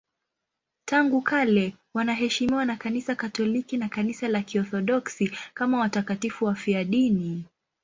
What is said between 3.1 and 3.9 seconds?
Katoliki na